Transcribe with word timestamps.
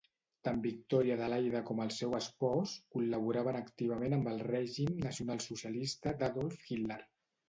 Tant 0.45 0.59
Victòria 0.61 1.15
Adelaida 1.17 1.59
com 1.65 1.81
el 1.83 1.91
seu 1.97 2.15
espòs 2.19 2.73
col·laboraren 2.95 3.59
activament 3.59 4.15
amb 4.17 4.31
el 4.31 4.41
règim 4.47 4.97
nacionalsocialista 5.05 6.15
d'Adolf 6.23 6.65
Hitler. 6.71 6.99